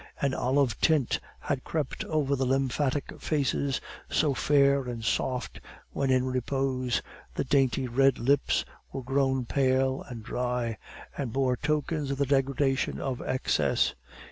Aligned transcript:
An 0.19 0.33
olive 0.33 0.79
tint 0.81 1.19
had 1.41 1.63
crept 1.63 2.03
over 2.05 2.35
the 2.35 2.43
lymphatic 2.43 3.13
faces, 3.21 3.79
so 4.09 4.33
fair 4.33 4.85
and 4.85 5.05
soft 5.05 5.61
when 5.91 6.09
in 6.09 6.25
repose; 6.25 7.03
the 7.35 7.43
dainty 7.43 7.87
red 7.87 8.17
lips 8.17 8.65
were 8.91 9.03
grown 9.03 9.45
pale 9.45 10.01
and 10.09 10.23
dry, 10.23 10.79
and 11.15 11.31
bore 11.31 11.55
tokens 11.55 12.09
of 12.09 12.17
the 12.17 12.25
degradation 12.25 12.99
of 12.99 13.21
excess. 13.21 13.93